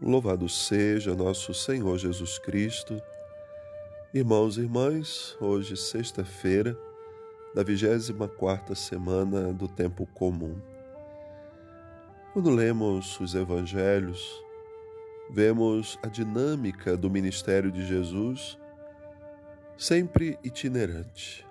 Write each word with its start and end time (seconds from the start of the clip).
Louvado 0.00 0.46
seja 0.46 1.14
nosso 1.14 1.54
Senhor 1.54 1.96
Jesus 1.96 2.38
Cristo. 2.38 3.00
Irmãos 4.12 4.58
e 4.58 4.60
irmãs, 4.60 5.34
hoje 5.40 5.74
sexta-feira 5.74 6.76
da 7.54 7.62
24 7.62 8.76
semana 8.76 9.54
do 9.54 9.66
tempo 9.66 10.06
comum. 10.08 10.60
Quando 12.34 12.50
lemos 12.50 13.18
os 13.18 13.34
evangelhos, 13.34 14.38
vemos 15.30 15.98
a 16.02 16.08
dinâmica 16.08 16.94
do 16.94 17.08
ministério 17.08 17.72
de 17.72 17.86
Jesus 17.86 18.58
sempre 19.78 20.38
itinerante. 20.44 21.46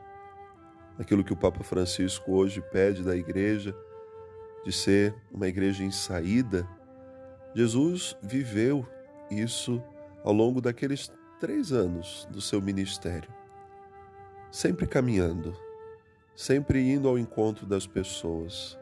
Aquilo 1.00 1.23
que 1.23 1.34
o 1.34 1.38
Papa 1.38 1.64
Francisco 1.64 2.32
hoje 2.32 2.62
pede 2.62 3.02
da 3.02 3.18
igreja 3.18 3.75
de 4.64 4.71
ser 4.71 5.16
uma 5.32 5.48
igreja 5.48 5.84
em 5.84 5.89
saída, 5.89 6.68
Jesus 7.55 8.17
viveu 8.21 8.85
isso 9.31 9.81
ao 10.25 10.34
longo 10.34 10.59
daqueles 10.59 11.09
três 11.39 11.71
anos 11.71 12.27
do 12.30 12.41
seu 12.41 12.61
ministério, 12.61 13.30
sempre 14.52 14.85
caminhando, 14.85 15.57
sempre 16.35 16.81
indo 16.81 17.07
ao 17.07 17.17
encontro 17.17 17.66
das 17.66 17.88
pessoas, 17.88 18.77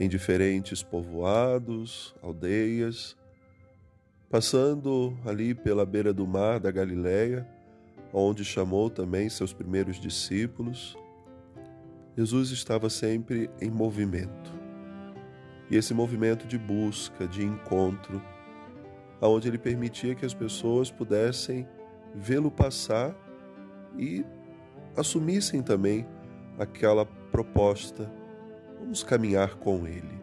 em 0.00 0.08
diferentes 0.08 0.82
povoados, 0.82 2.14
aldeias, 2.22 3.16
passando 4.30 5.14
ali 5.26 5.54
pela 5.54 5.84
beira 5.84 6.10
do 6.10 6.26
mar 6.26 6.58
da 6.58 6.70
Galileia, 6.70 7.46
onde 8.14 8.46
chamou 8.46 8.88
também 8.88 9.28
seus 9.28 9.52
primeiros 9.52 10.00
discípulos. 10.00 10.96
Jesus 12.16 12.50
estava 12.50 12.88
sempre 12.88 13.50
em 13.60 13.70
movimento. 13.70 14.61
E 15.72 15.76
esse 15.76 15.94
movimento 15.94 16.46
de 16.46 16.58
busca, 16.58 17.26
de 17.26 17.42
encontro, 17.42 18.20
aonde 19.22 19.48
ele 19.48 19.56
permitia 19.56 20.14
que 20.14 20.26
as 20.26 20.34
pessoas 20.34 20.90
pudessem 20.90 21.66
vê-lo 22.14 22.50
passar 22.50 23.16
e 23.96 24.22
assumissem 24.94 25.62
também 25.62 26.06
aquela 26.58 27.06
proposta, 27.06 28.12
vamos 28.78 29.02
caminhar 29.02 29.54
com 29.54 29.86
ele. 29.86 30.20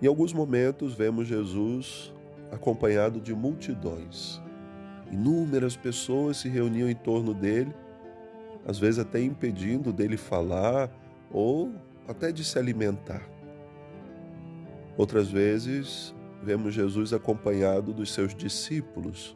Em 0.00 0.06
alguns 0.06 0.32
momentos 0.32 0.94
vemos 0.94 1.28
Jesus 1.28 2.10
acompanhado 2.50 3.20
de 3.20 3.34
multidões. 3.34 4.40
Inúmeras 5.12 5.76
pessoas 5.76 6.38
se 6.38 6.48
reuniam 6.48 6.88
em 6.88 6.94
torno 6.94 7.34
dele, 7.34 7.74
às 8.66 8.78
vezes 8.78 8.98
até 8.98 9.20
impedindo 9.20 9.92
dele 9.92 10.16
falar 10.16 10.90
ou 11.30 11.70
até 12.08 12.32
de 12.32 12.42
se 12.42 12.58
alimentar. 12.58 13.39
Outras 15.00 15.30
vezes, 15.30 16.14
vemos 16.42 16.74
Jesus 16.74 17.14
acompanhado 17.14 17.90
dos 17.90 18.12
seus 18.12 18.34
discípulos, 18.34 19.34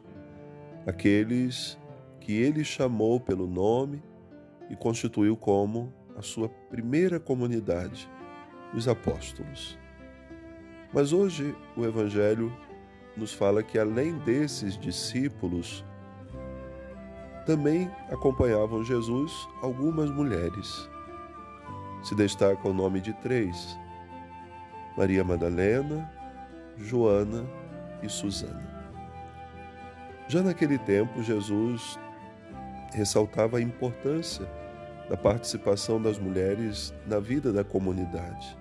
aqueles 0.85 1.75
que 2.19 2.33
ele 2.33 2.63
chamou 2.63 3.19
pelo 3.19 3.47
nome 3.47 3.99
e 4.69 4.75
constituiu 4.75 5.35
como 5.35 5.91
a 6.15 6.21
sua 6.21 6.47
primeira 6.47 7.19
comunidade, 7.19 8.07
os 8.75 8.87
apóstolos. 8.87 9.75
Mas 10.93 11.11
hoje 11.11 11.55
o 11.75 11.83
Evangelho 11.83 12.55
nos 13.17 13.33
fala 13.33 13.63
que 13.63 13.79
além 13.79 14.19
desses 14.19 14.77
discípulos, 14.77 15.83
também 17.43 17.89
acompanhavam 18.11 18.83
Jesus 18.83 19.49
algumas 19.63 20.11
mulheres. 20.11 20.87
Se 22.03 22.13
destaca 22.13 22.69
o 22.69 22.73
nome 22.73 23.01
de 23.01 23.13
três: 23.13 23.75
Maria 24.97 25.23
Madalena, 25.23 26.09
Joana 26.77 27.45
e 28.01 28.09
Susana. 28.09 28.75
Já 30.27 30.41
naquele 30.41 30.77
tempo, 30.77 31.21
Jesus 31.21 31.99
ressaltava 32.93 33.57
a 33.57 33.61
importância 33.61 34.45
da 35.09 35.17
participação 35.17 36.01
das 36.01 36.17
mulheres 36.17 36.93
na 37.05 37.19
vida 37.19 37.51
da 37.51 37.63
comunidade. 37.63 38.57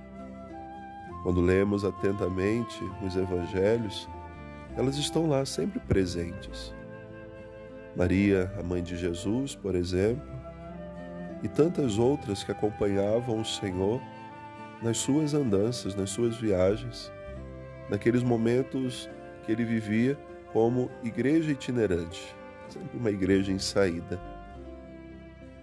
Quando 1.22 1.41
lemos 1.41 1.84
atentamente 1.84 2.78
os 3.03 3.16
evangelhos, 3.16 4.08
elas 4.76 4.97
estão 4.97 5.26
lá 5.28 5.47
sempre 5.47 5.81
presentes. 5.81 6.75
Maria, 7.97 8.53
a 8.58 8.62
mãe 8.62 8.82
de 8.82 8.97
Jesus, 8.97 9.54
por 9.54 9.75
exemplo, 9.75 10.28
e 11.42 11.48
tantas 11.48 11.98
outras 11.98 12.42
que 12.42 12.50
acompanhavam 12.50 13.41
o 13.41 13.44
Senhor 13.44 14.00
nas 14.84 14.98
suas 14.98 15.32
andanças, 15.32 15.94
nas 15.94 16.10
suas 16.10 16.36
viagens, 16.36 17.10
naqueles 17.88 18.22
momentos 18.22 19.08
que 19.42 19.50
ele 19.50 19.64
vivia 19.64 20.14
como 20.52 20.90
igreja 21.02 21.52
itinerante, 21.52 22.36
sempre 22.68 22.98
uma 22.98 23.10
igreja 23.10 23.50
em 23.50 23.58
saída. 23.58 24.20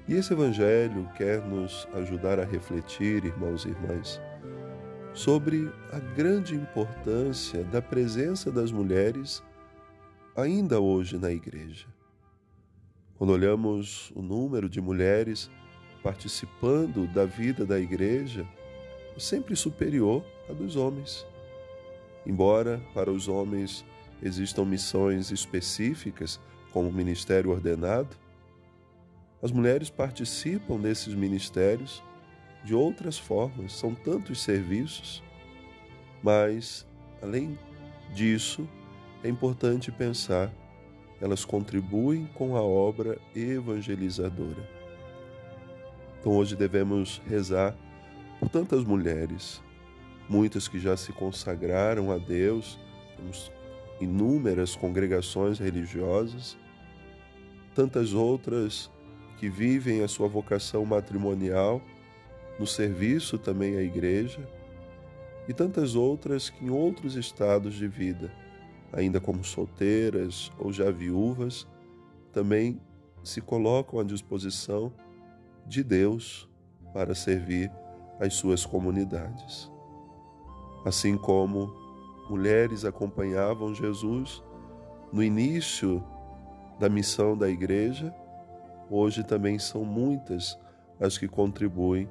E 0.08 0.16
esse 0.16 0.34
evangelho 0.34 1.08
quer 1.16 1.40
nos 1.40 1.88
ajudar 1.94 2.40
a 2.40 2.44
refletir, 2.44 3.24
irmãos 3.24 3.64
e 3.64 3.70
irmãs, 3.70 4.20
sobre 5.14 5.72
a 5.94 6.00
grande 6.00 6.56
importância 6.56 7.64
da 7.66 7.80
presença 7.80 8.52
das 8.52 8.72
mulheres 8.72 9.44
ainda 10.36 10.80
hoje 10.80 11.20
na 11.20 11.32
igreja. 11.32 11.86
Quando 13.20 13.34
olhamos 13.34 14.12
o 14.16 14.22
número 14.24 14.68
de 14.68 14.82
mulheres 14.82 15.52
participando 16.02 17.06
da 17.14 17.24
vida 17.24 17.68
da 17.68 17.80
igreja, 17.80 18.48
sempre 19.18 19.56
superior 19.56 20.24
à 20.50 20.54
dos 20.54 20.76
homens. 20.76 21.26
Embora 22.26 22.82
para 22.94 23.12
os 23.12 23.28
homens 23.28 23.84
existam 24.22 24.66
missões 24.66 25.32
específicas, 25.32 26.40
como 26.72 26.90
o 26.90 26.94
ministério 26.94 27.52
ordenado, 27.52 28.16
as 29.42 29.52
mulheres 29.52 29.90
participam 29.90 30.80
desses 30.80 31.16
ministérios 31.16 32.04
de 32.64 32.76
outras 32.76 33.18
formas, 33.18 33.74
são 33.74 33.96
tantos 33.96 34.44
serviços, 34.44 35.24
mas, 36.22 36.86
além 37.22 37.58
disso, 38.14 38.70
é 39.24 39.30
importante 39.30 39.92
pensar, 39.92 40.54
elas 41.20 41.44
contribuem 41.44 42.28
com 42.36 42.56
a 42.56 42.62
obra 42.62 43.18
evangelizadora. 43.36 44.70
Então, 46.20 46.34
hoje 46.34 46.56
devemos 46.56 47.20
rezar 47.28 47.76
por 48.42 48.50
tantas 48.50 48.84
mulheres, 48.84 49.62
muitas 50.28 50.68
que 50.68 50.80
já 50.80 50.98
se 50.98 51.14
consagraram 51.14 52.12
a 52.12 52.18
Deus, 52.18 52.80
temos 53.16 53.52
inúmeras 54.02 54.76
congregações 54.76 55.60
religiosas, 55.60 56.58
tantas 57.76 58.16
outras 58.16 58.90
que 59.38 59.48
vivem 59.48 60.02
a 60.02 60.08
sua 60.08 60.28
vocação 60.28 60.84
matrimonial 60.84 61.80
no 62.58 62.66
serviço 62.66 63.38
também 63.38 63.78
à 63.78 63.84
igreja, 63.84 64.40
e 65.48 65.54
tantas 65.54 65.94
outras 65.94 66.50
que 66.50 66.66
em 66.66 66.72
outros 66.72 67.16
estados 67.16 67.76
de 67.76 67.88
vida, 67.88 68.34
ainda 68.92 69.20
como 69.20 69.44
solteiras 69.44 70.52
ou 70.58 70.74
já 70.74 70.90
viúvas, 70.90 71.68
também 72.34 72.82
se 73.24 73.40
colocam 73.40 74.00
à 74.00 74.04
disposição 74.04 74.92
de 75.68 75.84
Deus 75.84 76.50
para 76.92 77.14
servir 77.14 77.72
as 78.22 78.36
suas 78.36 78.64
comunidades. 78.64 79.70
Assim 80.86 81.18
como 81.18 81.74
mulheres 82.30 82.86
acompanhavam 82.86 83.74
Jesus 83.74 84.44
no 85.12 85.24
início 85.24 86.04
da 86.80 86.88
missão 86.88 87.36
da 87.36 87.50
igreja, 87.50 88.14
hoje 88.90 89.24
também 89.24 89.58
são 89.58 89.84
muitas 89.84 90.58
as 91.00 91.18
que 91.18 91.28
contribuem 91.28 92.08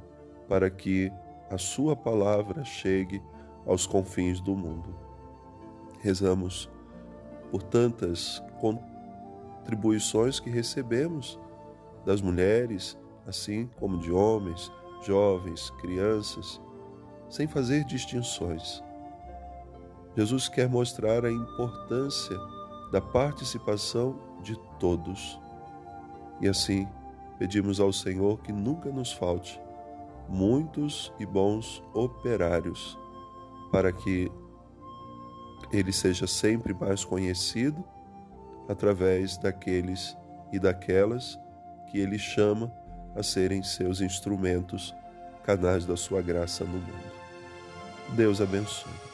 para 0.49 0.69
que 0.69 1.13
a 1.49 1.57
sua 1.57 1.95
palavra 1.95 2.65
chegue 2.65 3.23
aos 3.65 3.87
confins 3.87 4.41
do 4.41 4.57
mundo. 4.57 4.93
Rezamos 6.01 6.69
por 7.53 7.63
tantas 7.63 8.43
contribuições 8.61 10.41
que 10.41 10.51
recebemos 10.51 11.39
das 12.05 12.21
mulheres, 12.21 12.99
assim 13.27 13.71
como 13.79 13.99
de 13.99 14.11
homens, 14.11 14.73
jovens, 15.03 15.71
crianças, 15.81 16.61
sem 17.29 17.47
fazer 17.47 17.85
distinções. 17.85 18.83
Jesus 20.17 20.49
quer 20.49 20.69
mostrar 20.69 21.25
a 21.25 21.31
importância 21.31 22.37
da 22.91 23.01
participação 23.01 24.19
de 24.43 24.57
todos. 24.79 25.39
E 26.41 26.49
assim, 26.49 26.89
pedimos 27.39 27.79
ao 27.81 27.93
Senhor 27.93 28.41
que 28.41 28.53
nunca 28.53 28.91
nos 28.91 29.13
falte 29.13 29.61
muitos 30.29 31.13
e 31.19 31.27
bons 31.27 31.83
operários, 31.93 32.99
para 33.73 33.93
que 33.93 34.31
ele 35.73 35.93
seja 35.93 36.27
sempre 36.27 36.73
mais 36.73 37.05
conhecido 37.05 37.85
através 38.69 39.37
daqueles 39.39 40.17
e 40.53 40.59
daquelas 40.59 41.39
que 41.91 41.99
ele 41.99 42.19
chama 42.19 42.73
a 43.15 43.23
serem 43.23 43.63
seus 43.63 44.01
instrumentos, 44.01 44.95
canais 45.45 45.85
da 45.85 45.97
sua 45.97 46.23
graça 46.23 46.65
no 46.65 46.79
mundo. 46.79 47.13
Deus 48.11 48.41
abençoe. 48.41 49.10